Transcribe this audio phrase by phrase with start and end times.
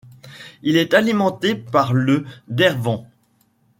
[0.63, 3.05] Il est alimenté par le Derwent.